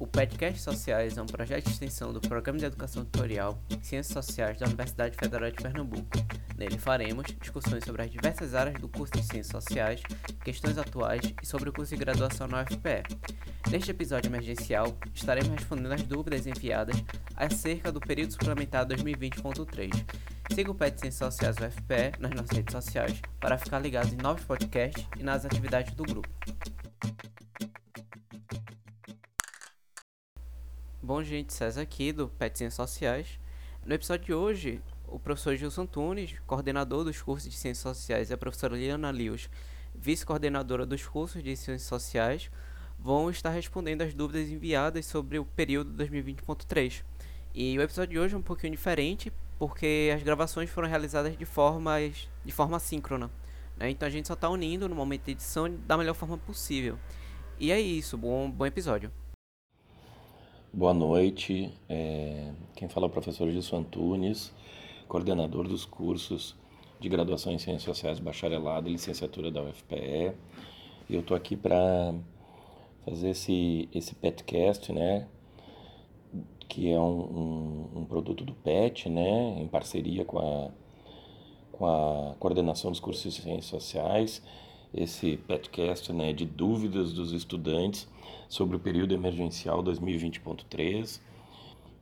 O 0.00 0.06
Petcast 0.06 0.60
Sociais 0.60 1.18
é 1.18 1.22
um 1.22 1.26
projeto 1.26 1.64
de 1.64 1.72
extensão 1.72 2.12
do 2.12 2.20
Programa 2.20 2.56
de 2.56 2.64
Educação 2.64 3.04
Tutorial 3.04 3.60
em 3.68 3.82
Ciências 3.82 4.24
Sociais 4.24 4.56
da 4.56 4.66
Universidade 4.66 5.16
Federal 5.16 5.50
de 5.50 5.56
Pernambuco. 5.56 6.08
Nele 6.56 6.78
faremos 6.78 7.26
discussões 7.40 7.82
sobre 7.82 8.02
as 8.02 8.10
diversas 8.10 8.54
áreas 8.54 8.80
do 8.80 8.88
curso 8.88 9.12
de 9.14 9.24
Ciências 9.24 9.64
Sociais, 9.64 10.00
questões 10.44 10.78
atuais 10.78 11.34
e 11.42 11.44
sobre 11.44 11.68
o 11.70 11.72
curso 11.72 11.96
de 11.96 12.00
graduação 12.00 12.46
na 12.46 12.62
UFPE. 12.62 13.02
Neste 13.68 13.90
episódio 13.90 14.28
emergencial, 14.28 14.96
estaremos 15.12 15.50
respondendo 15.50 15.92
as 15.92 16.02
dúvidas 16.04 16.46
enviadas 16.46 16.96
acerca 17.34 17.90
do 17.90 17.98
período 17.98 18.34
suplementar 18.34 18.86
2020.3. 18.86 19.90
Siga 20.54 20.70
o 20.70 20.74
PET 20.76 21.00
Ciências 21.00 21.34
Sociais 21.34 21.56
UFPE 21.56 22.20
nas 22.20 22.30
nossas 22.30 22.56
redes 22.56 22.72
sociais 22.72 23.20
para 23.40 23.58
ficar 23.58 23.80
ligado 23.80 24.14
em 24.14 24.16
novos 24.16 24.44
podcasts 24.44 25.04
e 25.18 25.24
nas 25.24 25.44
atividades 25.44 25.92
do 25.94 26.04
grupo. 26.04 26.28
Bom, 31.08 31.22
gente, 31.22 31.54
César 31.54 31.80
aqui 31.80 32.12
do 32.12 32.28
PET 32.28 32.58
Ciências 32.58 32.74
Sociais. 32.74 33.40
No 33.82 33.94
episódio 33.94 34.26
de 34.26 34.34
hoje, 34.34 34.82
o 35.06 35.18
professor 35.18 35.56
Gilson 35.56 35.86
Tunes, 35.86 36.34
coordenador 36.46 37.02
dos 37.02 37.22
cursos 37.22 37.50
de 37.50 37.56
Ciências 37.56 37.96
Sociais, 37.96 38.28
e 38.28 38.34
a 38.34 38.36
professora 38.36 38.76
Liliana 38.76 39.10
Lios, 39.10 39.48
vice-coordenadora 39.94 40.84
dos 40.84 41.06
cursos 41.06 41.42
de 41.42 41.56
Ciências 41.56 41.88
Sociais, 41.88 42.50
vão 42.98 43.30
estar 43.30 43.48
respondendo 43.48 44.02
as 44.02 44.12
dúvidas 44.12 44.50
enviadas 44.50 45.06
sobre 45.06 45.38
o 45.38 45.46
período 45.46 45.94
2020.3. 45.94 47.02
E 47.54 47.78
o 47.78 47.80
episódio 47.80 48.10
de 48.10 48.18
hoje 48.18 48.34
é 48.34 48.38
um 48.38 48.42
pouquinho 48.42 48.72
diferente, 48.72 49.32
porque 49.58 50.12
as 50.14 50.22
gravações 50.22 50.68
foram 50.68 50.88
realizadas 50.88 51.38
de, 51.38 51.44
formas, 51.46 52.28
de 52.44 52.52
forma 52.52 52.78
síncrona. 52.78 53.30
Né? 53.78 53.88
Então 53.88 54.06
a 54.06 54.10
gente 54.10 54.28
só 54.28 54.34
está 54.34 54.50
unindo 54.50 54.86
no 54.86 54.94
momento 54.94 55.24
de 55.24 55.30
edição 55.30 55.74
da 55.86 55.96
melhor 55.96 56.12
forma 56.12 56.36
possível. 56.36 56.98
E 57.58 57.72
é 57.72 57.80
isso, 57.80 58.18
bom, 58.18 58.50
bom 58.50 58.66
episódio. 58.66 59.10
Boa 60.78 60.94
noite, 60.94 61.72
é, 61.88 62.52
quem 62.76 62.88
fala 62.88 63.06
é 63.06 63.08
o 63.08 63.10
professor 63.10 63.50
Gilson 63.50 63.78
Antunes, 63.78 64.54
coordenador 65.08 65.66
dos 65.66 65.84
cursos 65.84 66.54
de 67.00 67.08
graduação 67.08 67.52
em 67.52 67.58
Ciências 67.58 67.82
Sociais 67.82 68.20
Bacharelado 68.20 68.88
e 68.88 68.92
Licenciatura 68.92 69.50
da 69.50 69.60
UFPE. 69.60 70.34
Eu 71.10 71.18
estou 71.18 71.36
aqui 71.36 71.56
para 71.56 72.14
fazer 73.04 73.30
esse, 73.30 73.88
esse 73.92 74.14
PETcast, 74.14 74.92
né, 74.92 75.26
que 76.68 76.88
é 76.88 77.00
um, 77.00 77.22
um, 77.22 77.88
um, 77.96 78.04
produto 78.04 78.44
do 78.44 78.54
PET, 78.54 79.08
né, 79.08 79.60
em 79.60 79.66
parceria 79.66 80.24
com 80.24 80.38
a, 80.38 80.70
com 81.72 81.86
a 81.86 82.36
coordenação 82.38 82.92
dos 82.92 83.00
cursos 83.00 83.34
de 83.34 83.42
Ciências 83.42 83.64
Sociais, 83.64 84.40
esse 84.94 85.38
PETcast 85.38 86.12
né, 86.12 86.32
de 86.32 86.46
dúvidas 86.46 87.12
dos 87.12 87.32
estudantes 87.32 88.06
sobre 88.48 88.76
o 88.76 88.80
período 88.80 89.14
emergencial 89.14 89.82
2020.3. 89.82 91.20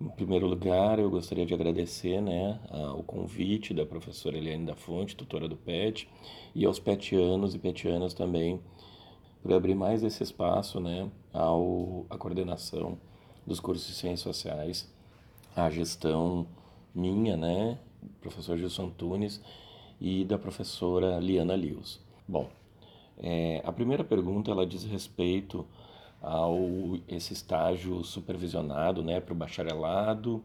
Em 0.00 0.08
primeiro 0.08 0.46
lugar, 0.46 0.98
eu 0.98 1.08
gostaria 1.08 1.46
de 1.46 1.55
agradecer 1.55 2.20
né, 2.20 2.60
o 2.98 3.02
convite 3.02 3.72
da 3.72 3.86
professora 3.86 4.36
Eliane 4.36 4.66
da 4.66 4.74
Fonte, 4.74 5.16
tutora 5.16 5.48
do 5.48 5.56
PET, 5.56 6.08
e 6.54 6.66
aos 6.66 6.78
petianos 6.78 7.54
e 7.54 7.58
petianas 7.58 8.12
também, 8.12 8.60
por 9.42 9.52
abrir 9.54 9.74
mais 9.74 10.02
esse 10.02 10.22
espaço 10.22 10.80
né, 10.80 11.10
ao, 11.32 12.04
à 12.10 12.19
coordenação 12.19 12.98
dos 13.47 13.58
cursos 13.58 13.86
de 13.86 13.94
Ciências 13.94 14.20
Sociais, 14.20 14.92
à 15.54 15.70
gestão 15.70 16.47
minha, 16.94 17.36
né, 17.36 17.78
professor 18.20 18.58
Gilson 18.58 18.86
Antunes, 18.86 19.41
e 20.00 20.24
da 20.24 20.36
professora 20.36 21.19
Liana 21.19 21.56
Lius. 21.56 22.00
Bom, 22.28 22.50
é, 23.19 23.62
a 23.64 23.72
primeira 23.72 24.04
pergunta 24.04 24.50
ela 24.50 24.66
diz 24.66 24.84
respeito 24.84 25.64
ao 26.27 26.98
esse 27.06 27.32
estágio 27.32 28.02
supervisionado 28.02 29.00
né, 29.02 29.20
para 29.20 29.32
o 29.32 29.36
bacharelado 29.36 30.42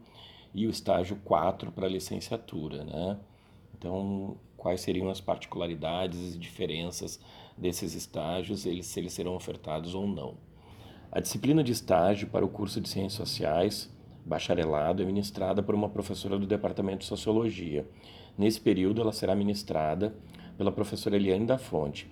e 0.54 0.64
o 0.64 0.70
estágio 0.70 1.16
4 1.24 1.72
para 1.72 1.86
a 1.86 1.90
licenciatura. 1.90 2.84
Né? 2.84 3.18
Então, 3.76 4.36
quais 4.56 4.80
seriam 4.80 5.10
as 5.10 5.20
particularidades 5.20 6.36
e 6.36 6.38
diferenças 6.38 7.20
desses 7.58 7.94
estágios, 7.94 8.64
eles, 8.64 8.86
se 8.86 9.00
eles 9.00 9.12
serão 9.12 9.34
ofertados 9.34 9.92
ou 9.92 10.06
não. 10.06 10.34
A 11.10 11.18
disciplina 11.18 11.64
de 11.64 11.72
estágio 11.72 12.28
para 12.28 12.44
o 12.44 12.48
curso 12.48 12.80
de 12.80 12.88
Ciências 12.88 13.14
Sociais, 13.14 13.92
bacharelado, 14.24 15.02
é 15.02 15.04
ministrada 15.04 15.64
por 15.64 15.74
uma 15.74 15.88
professora 15.88 16.38
do 16.38 16.46
Departamento 16.46 17.00
de 17.00 17.06
Sociologia. 17.06 17.84
Nesse 18.38 18.60
período, 18.60 19.00
ela 19.00 19.12
será 19.12 19.34
ministrada 19.34 20.14
pela 20.56 20.70
professora 20.70 21.16
Eliane 21.16 21.44
da 21.44 21.58
Fonte, 21.58 22.08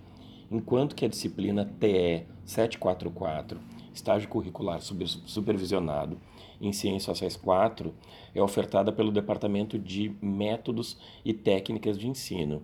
enquanto 0.50 0.94
que 0.94 1.04
a 1.04 1.08
disciplina 1.08 1.64
TE 1.64 2.26
744, 2.44 3.60
estágio 3.94 4.28
curricular 4.28 4.80
supervisionado 4.80 6.18
em 6.60 6.72
Ciências 6.72 7.04
Sociais 7.04 7.36
4, 7.36 7.94
é 8.34 8.42
ofertada 8.42 8.90
pelo 8.92 9.12
Departamento 9.12 9.78
de 9.78 10.14
Métodos 10.20 10.98
e 11.24 11.32
Técnicas 11.32 11.96
de 11.96 12.08
Ensino. 12.08 12.62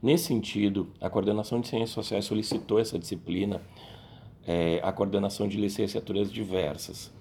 Nesse 0.00 0.24
sentido, 0.24 0.88
a 1.00 1.10
Coordenação 1.10 1.60
de 1.60 1.68
Ciências 1.68 1.90
Sociais 1.90 2.24
solicitou 2.24 2.78
essa 2.78 2.98
disciplina 2.98 3.60
é, 4.46 4.80
à 4.82 4.92
coordenação 4.92 5.46
de 5.46 5.56
licenciaturas 5.56 6.32
diversas, 6.32 7.12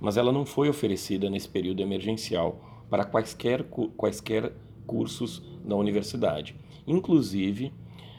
mas 0.00 0.16
ela 0.16 0.32
não 0.32 0.46
foi 0.46 0.68
oferecida 0.68 1.28
nesse 1.28 1.48
período 1.48 1.80
emergencial 1.80 2.58
para 2.88 3.04
quaisquer, 3.04 3.64
quaisquer 3.96 4.52
cursos 4.86 5.42
da 5.64 5.76
universidade, 5.76 6.56
inclusive 6.86 7.72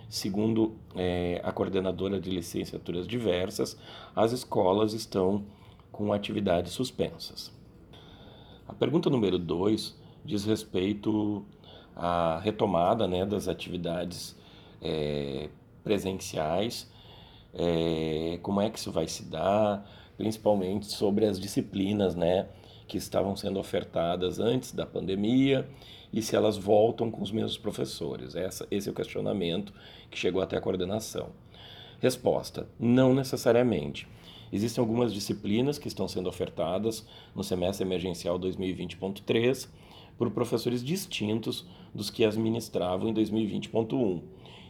Segundo 0.09 0.75
é, 0.95 1.41
a 1.43 1.51
coordenadora 1.51 2.19
de 2.19 2.29
licenciaturas 2.29 3.07
diversas, 3.07 3.77
as 4.15 4.31
escolas 4.31 4.93
estão 4.93 5.43
com 5.91 6.13
atividades 6.13 6.73
suspensas. 6.73 7.51
A 8.67 8.73
pergunta 8.73 9.09
número 9.09 9.37
2 9.37 9.95
diz 10.23 10.43
respeito 10.45 11.45
à 11.95 12.39
retomada 12.39 13.07
né, 13.07 13.25
das 13.25 13.47
atividades 13.47 14.35
é, 14.81 15.49
presenciais, 15.83 16.91
é, 17.53 18.39
como 18.41 18.59
é 18.59 18.69
que 18.69 18.77
isso 18.77 18.91
vai 18.91 19.07
se 19.07 19.23
dar, 19.23 19.89
principalmente 20.17 20.87
sobre 20.87 21.25
as 21.25 21.39
disciplinas 21.39 22.15
né, 22.15 22.47
que 22.87 22.97
estavam 22.97 23.35
sendo 23.35 23.59
ofertadas 23.59 24.39
antes 24.39 24.71
da 24.71 24.85
pandemia 24.85 25.67
e 26.11 26.21
se 26.21 26.35
elas 26.35 26.57
voltam 26.57 27.11
com 27.11 27.21
os 27.21 27.31
mesmos 27.31 27.57
professores. 27.57 28.35
Essa, 28.35 28.67
esse 28.71 28.87
é 28.87 28.91
o 28.91 28.95
questionamento 28.95 29.73
que 30.09 30.17
chegou 30.17 30.41
até 30.41 30.57
a 30.57 30.61
coordenação. 30.61 31.29
Resposta: 31.99 32.67
não 32.79 33.13
necessariamente. 33.13 34.07
Existem 34.51 34.81
algumas 34.81 35.13
disciplinas 35.13 35.77
que 35.77 35.87
estão 35.87 36.07
sendo 36.07 36.29
ofertadas 36.29 37.05
no 37.35 37.43
semestre 37.43 37.85
emergencial 37.85 38.39
2020.3 38.39 39.67
por 40.17 40.31
professores 40.31 40.83
distintos 40.83 41.65
dos 41.93 42.09
que 42.09 42.23
as 42.23 42.37
ministravam 42.37 43.09
em 43.09 43.13
2020.1. 43.13 44.21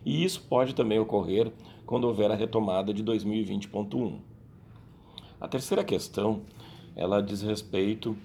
E 0.05 0.23
isso 0.23 0.41
pode 0.49 0.73
também 0.73 0.99
ocorrer 0.99 1.51
quando 1.85 2.05
houver 2.05 2.31
a 2.31 2.35
retomada 2.35 2.93
de 2.93 3.03
2020.1. 3.03 4.19
A 5.39 5.47
terceira 5.47 5.83
questão, 5.83 6.41
ela 6.95 7.21
diz 7.21 7.41
respeito 7.41 8.17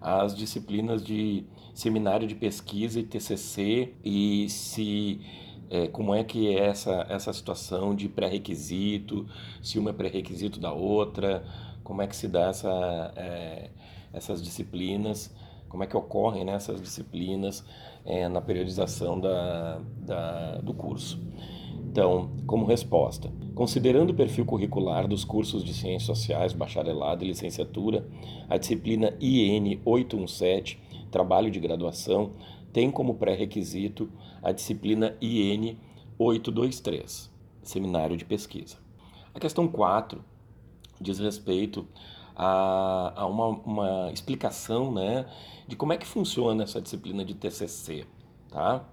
às 0.00 0.34
disciplinas 0.34 1.02
de 1.04 1.44
seminário 1.74 2.26
de 2.26 2.34
pesquisa 2.34 2.98
e 3.00 3.02
TCC 3.02 3.92
e 4.04 4.48
se 4.48 5.20
é, 5.68 5.88
como 5.88 6.14
é 6.14 6.22
que 6.24 6.48
é 6.48 6.66
essa, 6.66 7.06
essa 7.08 7.32
situação 7.32 7.94
de 7.94 8.08
pré-requisito, 8.08 9.26
se 9.62 9.78
uma 9.78 9.90
é 9.90 9.92
pré-requisito 9.92 10.60
da 10.60 10.72
outra, 10.72 11.44
como 11.82 12.02
é 12.02 12.06
que 12.06 12.16
se 12.16 12.28
dá 12.28 12.48
essa, 12.48 13.12
é, 13.16 13.70
essas 14.12 14.42
disciplinas, 14.42 15.34
como 15.68 15.82
é 15.84 15.86
que 15.86 15.96
ocorrem 15.96 16.44
né, 16.44 16.54
essas 16.54 16.80
disciplinas 16.80 17.64
é, 18.04 18.28
na 18.28 18.40
periodização 18.40 19.20
da, 19.20 19.80
da, 19.98 20.56
do 20.58 20.72
curso. 20.72 21.20
Então, 21.90 22.30
como 22.46 22.64
resposta, 22.64 23.30
considerando 23.56 24.10
o 24.10 24.14
perfil 24.14 24.44
curricular 24.44 25.08
dos 25.08 25.24
cursos 25.24 25.64
de 25.64 25.72
Ciências 25.72 26.04
Sociais, 26.04 26.52
bacharelado 26.52 27.24
e 27.24 27.28
licenciatura, 27.28 28.06
a 28.50 28.58
disciplina 28.58 29.16
IN 29.18 29.80
817, 29.82 30.78
Trabalho 31.10 31.50
de 31.50 31.58
Graduação, 31.58 32.32
tem 32.70 32.90
como 32.90 33.14
pré-requisito 33.14 34.12
a 34.42 34.52
disciplina 34.52 35.16
IN 35.22 35.78
823, 36.18 37.32
Seminário 37.62 38.14
de 38.14 38.26
Pesquisa. 38.26 38.76
A 39.32 39.40
questão 39.40 39.66
4 39.66 40.22
diz 41.00 41.18
respeito 41.18 41.88
a, 42.36 43.14
a 43.16 43.26
uma, 43.26 43.46
uma, 43.46 44.12
explicação 44.12 44.92
né, 44.92 45.24
de 45.66 45.76
como 45.76 45.94
é 45.94 45.96
que 45.96 46.06
funciona 46.06 46.62
essa 46.62 46.78
disciplina 46.78 47.24
de 47.24 47.32
TCC. 47.32 48.04
Tá? 48.50 48.84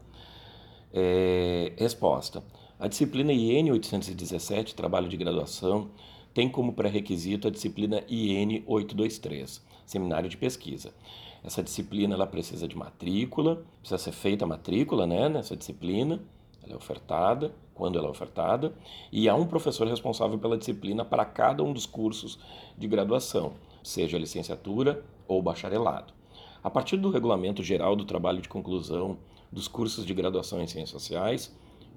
É, 0.93 1.73
resposta. 1.77 2.41
A 2.83 2.89
disciplina 2.89 3.31
IN 3.31 3.71
817, 3.71 4.75
Trabalho 4.75 5.07
de 5.07 5.15
Graduação, 5.15 5.87
tem 6.33 6.49
como 6.49 6.73
pré-requisito 6.73 7.47
a 7.47 7.49
disciplina 7.49 8.03
IN 8.09 8.61
823, 8.67 9.63
Seminário 9.85 10.29
de 10.29 10.35
Pesquisa. 10.35 10.93
Essa 11.41 11.63
disciplina 11.63 12.13
ela 12.13 12.27
precisa 12.27 12.67
de 12.67 12.75
matrícula, 12.75 13.63
precisa 13.79 13.97
ser 13.97 14.11
feita 14.11 14.43
a 14.43 14.47
matrícula 14.49 15.07
né, 15.07 15.29
nessa 15.29 15.55
disciplina, 15.55 16.21
ela 16.61 16.73
é 16.73 16.75
ofertada, 16.75 17.55
quando 17.73 17.97
ela 17.97 18.09
é 18.09 18.11
ofertada, 18.11 18.73
e 19.13 19.29
há 19.29 19.35
um 19.35 19.47
professor 19.47 19.87
responsável 19.87 20.37
pela 20.37 20.57
disciplina 20.57 21.05
para 21.05 21.23
cada 21.23 21.63
um 21.63 21.71
dos 21.71 21.85
cursos 21.85 22.37
de 22.77 22.85
graduação, 22.85 23.53
seja 23.81 24.17
licenciatura 24.17 25.05
ou 25.25 25.41
bacharelado. 25.41 26.13
A 26.61 26.69
partir 26.69 26.97
do 26.97 27.09
Regulamento 27.09 27.63
Geral 27.63 27.95
do 27.95 28.03
Trabalho 28.03 28.41
de 28.41 28.49
Conclusão 28.49 29.17
dos 29.49 29.69
cursos 29.69 30.05
de 30.05 30.13
graduação 30.13 30.61
em 30.61 30.67
Ciências 30.67 30.89
Sociais, 30.89 31.49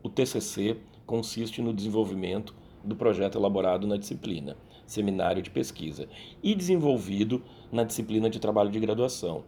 o 0.06 0.08
TCC 0.08 0.76
consiste 1.04 1.60
no 1.60 1.74
desenvolvimento 1.74 2.54
do 2.84 2.94
projeto 2.94 3.36
elaborado 3.36 3.88
na 3.88 3.96
disciplina, 3.96 4.56
seminário 4.86 5.42
de 5.42 5.50
pesquisa, 5.50 6.08
e 6.40 6.54
desenvolvido 6.54 7.42
na 7.72 7.82
disciplina 7.82 8.30
de 8.30 8.38
trabalho 8.38 8.70
de 8.70 8.78
graduação. 8.78 9.42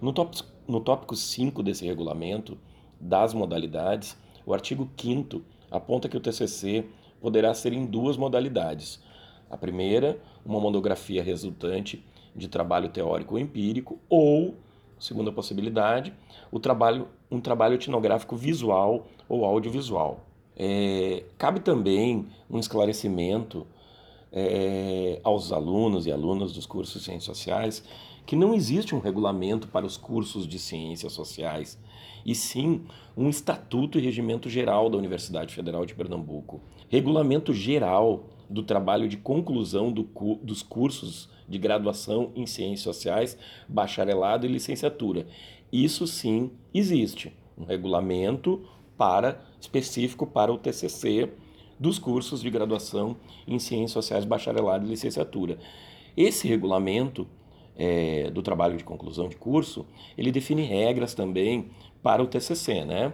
No 0.00 0.10
tópico, 0.10 0.48
no 0.66 0.80
tópico 0.80 1.14
5 1.14 1.62
desse 1.62 1.84
regulamento, 1.84 2.56
das 2.98 3.34
modalidades, 3.34 4.16
o 4.46 4.54
artigo 4.54 4.88
5 4.96 5.42
aponta 5.70 6.08
que 6.08 6.16
o 6.16 6.20
TCC 6.20 6.86
poderá 7.20 7.52
ser 7.52 7.74
em 7.74 7.84
duas 7.84 8.16
modalidades. 8.16 9.02
A 9.50 9.58
primeira, 9.58 10.18
uma 10.42 10.58
monografia 10.58 11.22
resultante 11.22 12.02
de 12.34 12.48
trabalho 12.48 12.88
teórico 12.88 13.34
ou 13.34 13.40
empírico, 13.40 13.98
ou, 14.08 14.56
segunda 14.98 15.32
possibilidade, 15.32 16.12
o 16.50 16.58
trabalho, 16.58 17.08
um 17.30 17.40
trabalho 17.40 17.74
etnográfico 17.74 18.36
visual 18.36 19.06
ou 19.28 19.44
audiovisual. 19.44 20.20
É, 20.56 21.24
cabe 21.36 21.60
também 21.60 22.26
um 22.50 22.58
esclarecimento 22.58 23.66
é, 24.32 25.20
aos 25.22 25.52
alunos 25.52 26.06
e 26.06 26.12
alunas 26.12 26.52
dos 26.52 26.66
cursos 26.66 27.00
de 27.00 27.04
Ciências 27.06 27.36
Sociais 27.36 27.84
que 28.28 28.36
não 28.36 28.54
existe 28.54 28.94
um 28.94 28.98
regulamento 28.98 29.68
para 29.68 29.86
os 29.86 29.96
cursos 29.96 30.46
de 30.46 30.58
Ciências 30.58 31.14
Sociais, 31.14 31.78
e 32.26 32.34
sim 32.34 32.82
um 33.16 33.26
estatuto 33.30 33.98
e 33.98 34.02
regimento 34.02 34.50
geral 34.50 34.90
da 34.90 34.98
Universidade 34.98 35.54
Federal 35.54 35.86
de 35.86 35.94
Pernambuco. 35.94 36.60
Regulamento 36.90 37.54
geral 37.54 38.26
do 38.48 38.62
trabalho 38.62 39.08
de 39.08 39.16
conclusão 39.16 39.92
do, 39.92 40.08
dos 40.42 40.62
cursos 40.62 41.28
de 41.48 41.58
graduação 41.58 42.32
em 42.34 42.46
Ciências 42.46 42.80
Sociais, 42.80 43.38
bacharelado 43.68 44.46
e 44.46 44.48
licenciatura. 44.48 45.26
Isso 45.72 46.06
sim 46.06 46.50
existe, 46.72 47.32
um 47.56 47.64
regulamento 47.64 48.62
para 48.96 49.40
específico 49.60 50.26
para 50.26 50.52
o 50.52 50.58
TCC 50.58 51.30
dos 51.78 51.98
cursos 51.98 52.42
de 52.42 52.50
graduação 52.50 53.16
em 53.46 53.58
Ciências 53.58 53.92
Sociais, 53.92 54.24
bacharelado 54.24 54.84
e 54.86 54.90
licenciatura. 54.90 55.58
Esse 56.16 56.48
regulamento 56.48 57.26
é, 57.76 58.28
do 58.30 58.42
trabalho 58.42 58.76
de 58.76 58.82
conclusão 58.82 59.28
de 59.28 59.36
curso, 59.36 59.86
ele 60.16 60.32
define 60.32 60.62
regras 60.62 61.14
também 61.14 61.70
para 62.02 62.22
o 62.22 62.26
TCC, 62.26 62.84
né? 62.84 63.12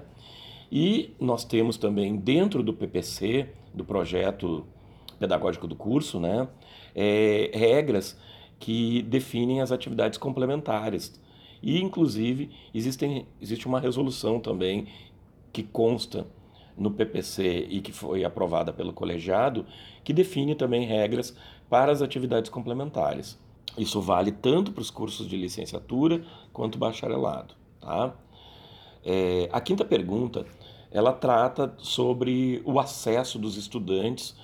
E 0.72 1.14
nós 1.20 1.44
temos 1.44 1.76
também 1.76 2.16
dentro 2.16 2.62
do 2.62 2.72
PPC, 2.72 3.48
do 3.74 3.84
projeto 3.84 4.66
pedagógico 5.18 5.66
do 5.66 5.76
curso, 5.76 6.20
né, 6.20 6.48
é, 6.94 7.50
regras 7.54 8.18
que 8.58 9.02
definem 9.02 9.60
as 9.60 9.72
atividades 9.72 10.18
complementares. 10.18 11.20
E, 11.62 11.80
inclusive, 11.80 12.50
existem, 12.74 13.26
existe 13.40 13.66
uma 13.66 13.80
resolução 13.80 14.38
também 14.38 14.86
que 15.52 15.62
consta 15.62 16.26
no 16.76 16.90
PPC 16.90 17.66
e 17.70 17.80
que 17.80 17.92
foi 17.92 18.24
aprovada 18.24 18.72
pelo 18.72 18.92
colegiado, 18.92 19.64
que 20.02 20.12
define 20.12 20.54
também 20.54 20.84
regras 20.84 21.34
para 21.70 21.92
as 21.92 22.02
atividades 22.02 22.50
complementares. 22.50 23.38
Isso 23.78 24.00
vale 24.00 24.30
tanto 24.32 24.72
para 24.72 24.82
os 24.82 24.90
cursos 24.90 25.26
de 25.26 25.36
licenciatura 25.36 26.22
quanto 26.52 26.78
bacharelado. 26.78 27.54
Tá? 27.80 28.14
É, 29.04 29.48
a 29.52 29.60
quinta 29.60 29.84
pergunta 29.84 30.46
ela 30.90 31.12
trata 31.12 31.74
sobre 31.78 32.62
o 32.64 32.78
acesso 32.78 33.38
dos 33.38 33.56
estudantes 33.56 34.36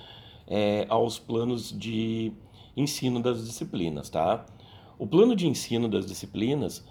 é, 0.51 0.85
aos 0.89 1.17
planos 1.17 1.71
de 1.71 2.33
ensino 2.75 3.21
das 3.21 3.45
disciplinas. 3.45 4.09
Tá? 4.09 4.45
O 4.99 5.07
plano 5.07 5.33
de 5.33 5.47
ensino 5.47 5.87
das 5.87 6.05
disciplinas 6.05 6.85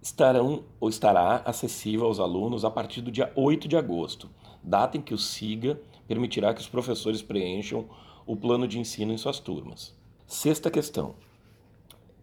estarão 0.00 0.62
ou 0.78 0.88
estará 0.88 1.42
acessível 1.44 2.06
aos 2.06 2.20
alunos 2.20 2.64
a 2.64 2.70
partir 2.70 3.00
do 3.00 3.10
dia 3.10 3.32
8 3.34 3.66
de 3.66 3.76
agosto, 3.76 4.30
data 4.62 4.96
em 4.96 5.02
que 5.02 5.12
o 5.12 5.18
SIGA 5.18 5.80
permitirá 6.06 6.54
que 6.54 6.60
os 6.60 6.68
professores 6.68 7.22
preencham 7.22 7.86
o 8.24 8.36
plano 8.36 8.68
de 8.68 8.78
ensino 8.78 9.12
em 9.12 9.18
suas 9.18 9.40
turmas. 9.40 9.92
Sexta 10.26 10.70
questão 10.70 11.14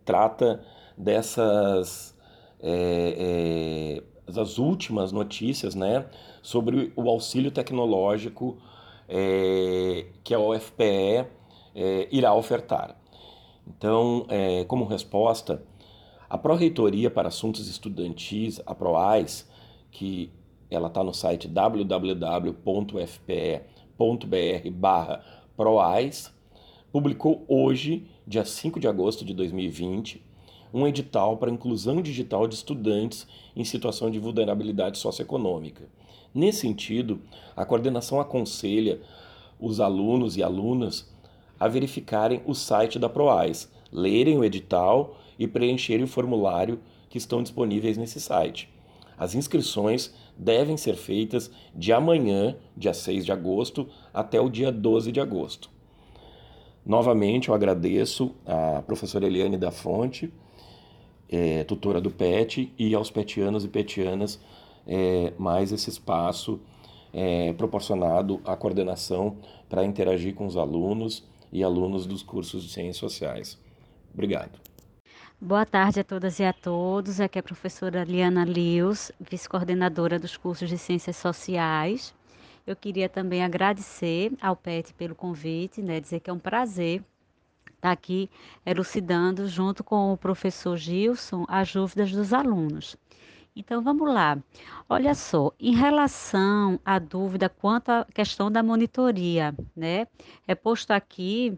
trata 0.06 0.63
dessas 0.98 2.16
é, 2.62 4.01
é, 4.28 4.31
das 4.31 4.57
últimas 4.57 5.12
notícias, 5.12 5.75
né, 5.75 6.06
sobre 6.42 6.94
o 6.95 7.10
auxílio 7.10 7.51
tecnológico 7.51 8.57
é, 9.13 10.05
que 10.23 10.33
a 10.33 10.39
UFPE 10.39 11.25
é, 11.75 12.07
irá 12.09 12.33
ofertar. 12.33 12.95
Então, 13.67 14.25
é, 14.29 14.63
como 14.63 14.85
resposta, 14.85 15.61
a 16.29 16.37
Pró-Reitoria 16.37 17.11
para 17.11 17.27
Assuntos 17.27 17.67
Estudantis, 17.67 18.61
a 18.65 18.73
PROAIS, 18.73 19.45
que 19.91 20.31
ela 20.69 20.87
está 20.87 21.03
no 21.03 21.13
site 21.13 21.49
www.fpe.br 21.49 21.99
barra 24.71 25.25
PROAIS, 25.57 26.33
publicou 26.89 27.43
hoje, 27.49 28.07
dia 28.25 28.45
5 28.45 28.79
de 28.79 28.87
agosto 28.87 29.25
de 29.25 29.33
2020, 29.33 30.25
um 30.73 30.87
edital 30.87 31.35
para 31.35 31.51
inclusão 31.51 32.01
digital 32.01 32.47
de 32.47 32.55
estudantes 32.55 33.27
em 33.53 33.65
situação 33.65 34.09
de 34.09 34.17
vulnerabilidade 34.19 34.97
socioeconômica. 34.97 35.89
Nesse 36.33 36.62
sentido, 36.62 37.22
a 37.56 37.66
coordenação 37.66 38.19
aconselha 38.19 39.01
os 39.60 39.80
alunos 39.80 40.38
e 40.38 40.44
alunas 40.44 41.10
a 41.60 41.68
verificarem 41.68 42.42
o 42.45 42.54
site 42.54 42.98
da 42.98 43.10
PROAIS, 43.10 43.72
lerem 43.92 44.38
o 44.38 44.44
edital 44.44 45.18
e 45.38 45.48
preencherem 45.48 46.06
o 46.06 46.07
formulário 46.07 46.80
que 47.10 47.18
estão 47.18 47.44
disponíveis 47.44 47.98
nesse 47.98 48.19
site. 48.19 48.69
As 49.18 49.36
inscrições 49.36 50.12
devem 50.36 50.78
ser 50.78 50.95
feitas 50.95 51.51
de 51.75 51.94
amanhã, 51.94 52.56
dia 52.75 52.94
6 52.94 53.25
de 53.25 53.31
agosto, 53.31 53.88
até 54.12 54.42
o 54.42 54.50
dia 54.50 54.72
12 54.72 55.12
de 55.12 55.19
agosto. 55.19 55.69
Novamente, 56.83 57.50
eu 57.50 57.54
agradeço 57.54 58.33
à 58.45 58.81
professora 58.81 59.28
Eliane 59.28 59.57
da 59.57 59.69
Fonte, 59.69 60.33
é, 61.30 61.63
tutora 61.63 62.01
do 62.01 62.10
PET, 62.10 62.74
e 62.80 62.95
aos 62.95 63.12
petianos 63.12 63.63
e 63.63 63.68
petianas 63.68 64.39
é, 64.88 65.33
mais 65.38 65.72
esse 65.72 65.89
espaço 65.89 66.60
é, 67.13 67.54
proporcionado 67.54 68.42
à 68.45 68.56
coordenação 68.56 69.38
para 69.69 69.86
interagir 69.86 70.33
com 70.33 70.45
os 70.45 70.57
alunos 70.57 71.24
e 71.51 71.63
alunos 71.63 72.06
dos 72.06 72.24
cursos 72.24 72.63
de 72.63 72.72
Ciências 72.72 72.98
Sociais. 72.98 73.60
Obrigado. 74.13 74.60
Boa 75.40 75.66
tarde 75.66 76.00
a 76.00 76.04
todas 76.04 76.40
e 76.40 76.44
a 76.44 76.54
todos. 76.54 77.19
Aqui 77.19 77.40
é 77.40 77.42
a 77.42 77.44
professora 77.44 78.04
Liana 78.04 78.45
Lius, 78.45 79.11
vice-coordenadora 79.19 80.19
dos 80.19 80.38
cursos 80.38 80.69
de 80.69 80.78
Ciências 80.78 81.18
Sociais. 81.18 82.14
Eu 82.66 82.76
queria 82.76 83.09
também 83.09 83.44
agradecer 83.44 84.31
ao 84.40 84.56
PET 84.56 84.94
pelo 84.94 85.16
convite, 85.16 85.81
né, 85.81 86.00
dizer 86.00 86.19
que 86.19 86.30
é 86.30 86.33
um 86.33 86.40
prazer 86.40 87.04
estar 87.81 87.92
aqui 87.92 88.30
elucidando, 88.64 89.47
junto 89.47 89.83
com 89.83 90.14
o 90.14 90.18
professor 90.18 90.78
Gilson, 90.78 91.44
as 91.47 91.73
dúvidas 91.73 92.11
dos 92.11 92.31
alunos. 92.31 92.95
Então 93.61 93.80
vamos 93.80 94.11
lá. 94.11 94.39
Olha 94.89 95.13
só, 95.13 95.51
em 95.59 95.75
relação 95.75 96.80
à 96.83 96.97
dúvida 96.97 97.47
quanto 97.47 97.89
à 97.89 98.06
questão 98.06 98.51
da 98.51 98.63
monitoria, 98.63 99.56
né? 99.75 100.07
É 100.47 100.56
posto 100.56 100.89
aqui 100.91 101.56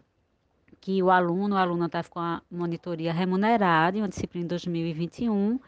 que 0.82 1.02
o 1.02 1.10
aluno, 1.10 1.56
a 1.56 1.62
aluna 1.62 1.86
está 1.86 2.04
com 2.04 2.20
a 2.20 2.42
monitoria 2.50 3.10
remunerada 3.10 3.96
em 3.96 4.02
uma 4.02 4.08
disciplina 4.08 4.48
2021 4.48 5.58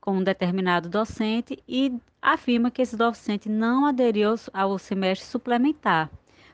com 0.00 0.18
um 0.18 0.22
determinado 0.22 0.88
docente 0.88 1.60
e 1.66 1.92
afirma 2.22 2.70
que 2.70 2.80
esse 2.80 2.96
docente 2.96 3.48
não 3.48 3.84
aderiu 3.84 4.36
ao 4.52 4.78
semestre 4.78 5.26
suplementar. 5.26 6.08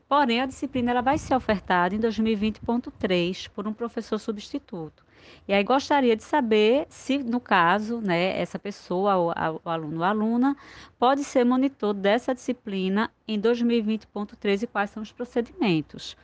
Porém, 0.08 0.40
a 0.40 0.46
disciplina 0.46 0.92
ela 0.92 1.02
vai 1.02 1.18
ser 1.18 1.34
ofertada 1.34 1.94
em 1.94 2.00
2020.3 2.00 3.50
por 3.50 3.68
um 3.68 3.72
professor 3.74 4.18
substituto. 4.18 5.04
E 5.46 5.52
aí 5.52 5.64
gostaria 5.64 6.16
de 6.16 6.22
saber 6.22 6.86
se, 6.88 7.18
no 7.18 7.40
caso, 7.40 8.00
né, 8.00 8.40
essa 8.40 8.58
pessoa, 8.58 9.16
o, 9.16 9.60
o 9.64 9.68
aluno 9.68 9.98
ou 9.98 10.04
aluna, 10.04 10.56
pode 10.98 11.24
ser 11.24 11.44
monitor 11.44 11.92
dessa 11.92 12.34
disciplina 12.34 13.10
em 13.26 13.40
2020.3 13.40 14.62
e 14.62 14.66
quais 14.66 14.90
são 14.90 15.02
os 15.02 15.12
procedimentos. 15.12 16.16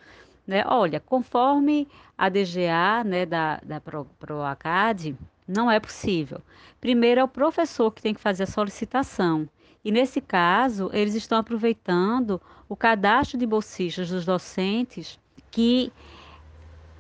Né? 0.46 0.62
Olha, 0.66 1.00
conforme 1.00 1.88
a 2.16 2.28
DGA 2.28 3.02
né, 3.04 3.26
da, 3.26 3.60
da 3.64 3.80
Pro, 3.80 4.06
ProACAD, 4.18 5.16
não 5.46 5.70
é 5.70 5.80
possível. 5.80 6.40
Primeiro 6.80 7.20
é 7.20 7.24
o 7.24 7.28
professor 7.28 7.90
que 7.90 8.02
tem 8.02 8.14
que 8.14 8.20
fazer 8.20 8.44
a 8.44 8.46
solicitação. 8.46 9.48
E 9.84 9.90
nesse 9.90 10.20
caso, 10.20 10.90
eles 10.92 11.14
estão 11.14 11.38
aproveitando 11.38 12.40
o 12.68 12.76
cadastro 12.76 13.38
de 13.38 13.46
bolsistas 13.46 14.10
dos 14.10 14.24
docentes 14.24 15.18
que 15.50 15.92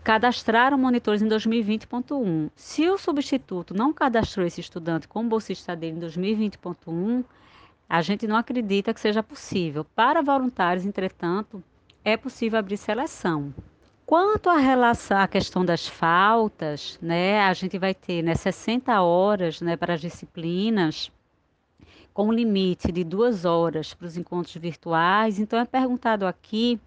cadastraram 0.06 0.78
monitores 0.78 1.20
em 1.20 1.26
2020.1. 1.26 2.48
Se 2.54 2.88
o 2.88 2.96
substituto 2.96 3.74
não 3.74 3.92
cadastrou 3.92 4.46
esse 4.46 4.60
estudante 4.60 5.08
como 5.08 5.28
bolsista 5.28 5.74
dele 5.74 5.96
em 5.96 6.00
2020.1, 6.00 7.24
A 7.88 8.00
gente 8.02 8.24
não 8.24 8.36
acredita 8.36 8.94
que 8.94 9.00
seja 9.00 9.20
possível. 9.20 9.84
Para 9.84 10.22
voluntários, 10.22 10.86
entretanto, 10.86 11.60
é 12.04 12.16
possível 12.16 12.56
abrir 12.56 12.76
seleção. 12.76 13.52
Quanto 14.04 14.48
à 14.48 14.58
relação 14.58 15.18
à 15.18 15.26
questão 15.26 15.64
das 15.64 15.88
faltas, 15.88 17.00
né, 17.02 17.40
a 17.40 17.52
gente 17.52 17.76
vai 17.76 17.92
ter 17.92 18.22
né, 18.22 18.36
60 18.36 19.02
horas 19.02 19.60
né, 19.60 19.76
para 19.76 19.94
as 19.94 20.00
disciplinas, 20.00 21.10
com 22.14 22.32
limite 22.32 22.92
de 22.92 23.02
duas 23.02 23.44
horas 23.44 23.92
para 23.92 24.06
os 24.06 24.16
encontros 24.16 24.54
virtuais. 24.54 25.40
Então, 25.40 25.58
é 25.58 25.64
perguntado 25.64 26.26
aqui, 26.28 26.78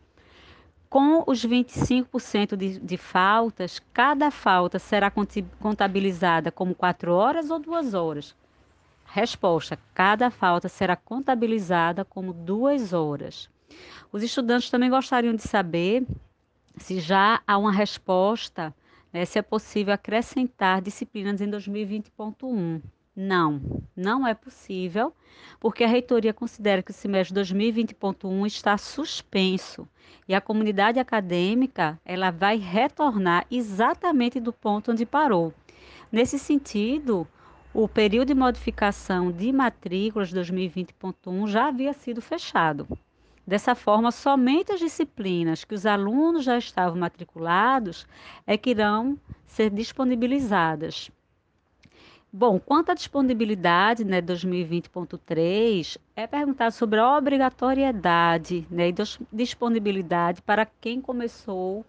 com 0.89 1.23
os 1.27 1.45
25% 1.45 2.55
de, 2.55 2.79
de 2.79 2.97
faltas, 2.97 3.79
cada 3.93 4.31
falta 4.31 4.79
será 4.79 5.11
contabilizada 5.59 6.51
como 6.51 6.73
quatro 6.73 7.13
horas 7.13 7.51
ou 7.51 7.59
duas 7.59 7.93
horas? 7.93 8.35
Resposta: 9.05 9.77
cada 9.93 10.31
falta 10.31 10.67
será 10.67 10.95
contabilizada 10.95 12.03
como 12.03 12.33
duas 12.33 12.91
horas. 12.91 13.49
Os 14.11 14.23
estudantes 14.23 14.69
também 14.69 14.89
gostariam 14.89 15.35
de 15.35 15.43
saber 15.43 16.05
se 16.77 16.99
já 16.99 17.41
há 17.45 17.57
uma 17.57 17.71
resposta, 17.71 18.73
né, 19.13 19.25
se 19.25 19.37
é 19.37 19.41
possível 19.41 19.93
acrescentar 19.93 20.81
disciplinas 20.81 21.41
em 21.41 21.49
2020.1. 21.49 22.81
Não, 23.21 23.59
não 23.97 24.25
é 24.25 24.33
possível, 24.33 25.13
porque 25.59 25.83
a 25.83 25.87
reitoria 25.89 26.33
considera 26.33 26.81
que 26.81 26.91
o 26.91 26.93
semestre 26.93 27.37
2020.1 27.37 28.47
está 28.47 28.77
suspenso 28.77 29.85
e 30.25 30.33
a 30.33 30.39
comunidade 30.39 30.99
acadêmica 30.99 31.99
ela 32.05 32.31
vai 32.31 32.55
retornar 32.55 33.45
exatamente 33.51 34.39
do 34.39 34.53
ponto 34.53 34.93
onde 34.93 35.05
parou. 35.05 35.53
Nesse 36.09 36.39
sentido, 36.39 37.27
o 37.73 37.89
período 37.89 38.29
de 38.29 38.35
modificação 38.35 39.33
de 39.33 39.51
matrículas 39.51 40.33
2020.1 40.33 41.45
já 41.49 41.67
havia 41.67 41.91
sido 41.91 42.21
fechado. 42.21 42.87
Dessa 43.45 43.75
forma, 43.75 44.13
somente 44.13 44.71
as 44.71 44.79
disciplinas 44.79 45.65
que 45.65 45.75
os 45.75 45.85
alunos 45.85 46.45
já 46.45 46.57
estavam 46.57 46.97
matriculados 46.97 48.07
é 48.47 48.57
que 48.57 48.69
irão 48.69 49.19
ser 49.45 49.69
disponibilizadas. 49.69 51.11
Bom, 52.31 52.59
quanto 52.59 52.91
à 52.91 52.93
disponibilidade, 52.93 54.03
né, 54.03 54.21
2020.3, 54.21 55.97
é 56.15 56.27
perguntado 56.27 56.73
sobre 56.73 56.99
a 56.99 57.17
obrigatoriedade 57.17 58.67
né, 58.69 58.89
e 58.89 58.95
disponibilidade 59.33 60.41
para 60.41 60.65
quem 60.65 61.01
começou 61.01 61.83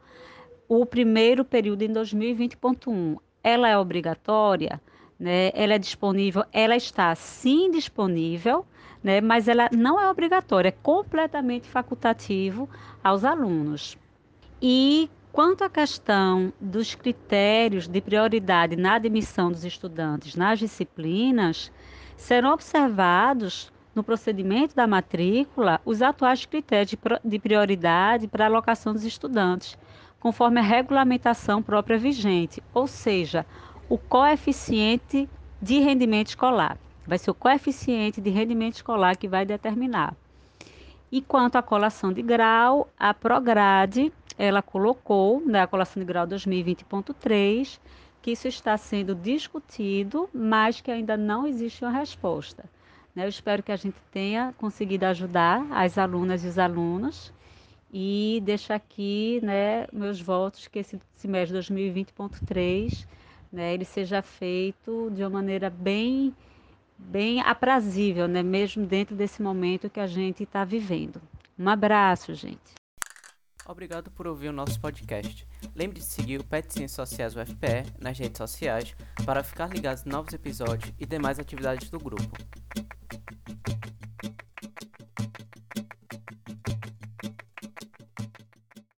o 0.66 0.87
primeiro 0.87 1.44
período 1.44 1.82
em 1.82 1.92
2020.1. 1.92 3.18
Ela 3.42 3.68
é 3.68 3.76
obrigatória? 3.76 4.80
né? 5.20 5.50
Ela 5.54 5.75
é 5.75 5.78
disponível, 5.78 6.44
ela 6.50 6.75
está 6.75 7.14
sim 7.14 7.70
disponível, 7.70 8.64
né? 9.04 9.20
Mas 9.20 9.47
ela 9.47 9.68
não 9.70 10.00
é 10.00 10.11
obrigatória, 10.11 10.70
é 10.70 10.75
completamente 10.82 11.68
facultativo 11.68 12.68
aos 13.04 13.23
alunos. 13.23 13.99
E 14.62 15.11
quanto 15.32 15.62
à 15.62 15.70
questão 15.70 16.52
dos 16.60 16.94
critérios 16.94 17.87
de 17.87 18.00
prioridade 18.00 18.76
na 18.76 18.94
admissão 18.94 19.50
dos 19.50 19.64
estudantes 19.64 20.34
nas 20.34 20.58
disciplinas, 20.58 21.72
serão 22.16 22.52
observados 22.52 23.72
no 23.94 24.04
procedimento 24.04 24.75
da 24.75 24.87
matrícula 24.87 25.80
os 25.84 26.02
atuais 26.02 26.44
critérios 26.44 26.94
de 27.25 27.38
prioridade 27.38 28.28
para 28.28 28.44
a 28.44 28.49
alocação 28.49 28.92
dos 28.92 29.04
estudantes, 29.04 29.78
conforme 30.18 30.60
a 30.60 30.62
regulamentação 30.62 31.62
própria 31.62 31.99
vigente, 31.99 32.62
ou 32.75 32.87
seja, 32.87 33.46
o 33.88 33.99
coeficiente 33.99 35.28
de 35.60 35.80
rendimento 35.80 36.28
escolar. 36.28 36.78
Vai 37.06 37.18
ser 37.18 37.30
o 37.30 37.34
coeficiente 37.34 38.20
de 38.20 38.30
rendimento 38.30 38.75
escolar 38.75 39.16
que 39.16 39.26
vai 39.26 39.44
determinar. 39.44 40.14
E 41.10 41.20
quanto 41.20 41.56
à 41.56 41.62
colação 41.62 42.12
de 42.12 42.22
grau, 42.22 42.88
a 42.96 43.12
Prograde, 43.12 44.12
ela 44.38 44.62
colocou, 44.62 45.42
na 45.44 45.66
colação 45.66 46.00
de 46.00 46.06
grau 46.06 46.26
2020.3, 46.26 47.78
que 48.22 48.32
isso 48.32 48.49
está 48.49 48.76
sendo 48.76 49.14
discutido, 49.14 50.28
mas 50.32 50.80
que 50.80 50.90
ainda 50.90 51.16
não 51.16 51.46
existe 51.46 51.84
uma 51.84 51.92
resposta. 51.92 52.64
Né? 53.14 53.25
Eu 53.25 53.28
espero 53.28 53.62
que 53.62 53.72
a 53.72 53.76
gente 53.76 53.96
tenha 54.12 54.54
conseguido 54.58 55.06
ajudar 55.06 55.66
as 55.70 55.96
alunas 55.99 56.44
e 56.44 56.49
os 56.49 56.58
alunos 56.58 57.32
e 57.92 58.40
deixo 58.44 58.72
aqui 58.72 59.40
né, 59.42 59.87
meus 59.92 60.20
votos 60.20 60.68
que 60.68 60.78
esse 60.78 61.00
semestre 61.16 61.58
2020.3 61.58 63.06
né, 63.52 63.75
ele 63.75 63.84
seja 63.84 64.22
feito 64.22 65.10
de 65.12 65.22
uma 65.22 65.30
maneira 65.30 65.68
bem, 65.68 66.34
bem 66.96 67.40
aprazível, 67.40 68.28
né, 68.28 68.42
mesmo 68.42 68.87
dentro 68.87 69.16
desse 69.16 69.42
momento 69.42 69.90
que 69.90 69.99
a 69.99 70.06
gente 70.06 70.44
está 70.44 70.64
vivendo. 70.64 71.20
Um 71.58 71.68
abraço, 71.68 72.32
gente. 72.34 72.79
Obrigado 73.70 74.10
por 74.10 74.26
ouvir 74.26 74.48
o 74.48 74.52
nosso 74.52 74.80
podcast. 74.80 75.46
Lembre 75.76 76.00
de 76.00 76.04
seguir 76.04 76.40
o 76.40 76.44
PET 76.44 76.72
Ciências 76.72 77.08
Sociais 77.08 77.36
UFPE 77.36 77.84
nas 78.00 78.18
redes 78.18 78.36
sociais 78.36 78.96
para 79.24 79.44
ficar 79.44 79.68
ligado 79.68 80.02
em 80.04 80.10
novos 80.10 80.34
episódios 80.34 80.92
e 80.98 81.06
demais 81.06 81.38
atividades 81.38 81.88
do 81.88 82.00
grupo. 82.00 82.36